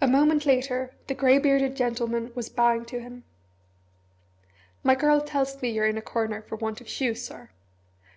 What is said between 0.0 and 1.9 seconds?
A moment later the grey bearded